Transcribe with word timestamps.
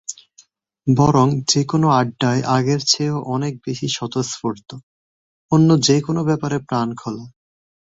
বরং 0.87 1.27
যেকোনো 1.47 1.87
আড্ডায় 1.99 2.41
আগের 2.55 2.81
চেয়েও 2.87 3.17
অনেক 3.35 3.53
বেশি 3.67 3.87
স্বতঃস্ফূর্ত, 3.89 4.69
অন্য 5.51 5.69
যেকোনো 5.87 6.21
ব্যাপারে 6.23 6.57
প্রাণখোলা। 6.67 7.25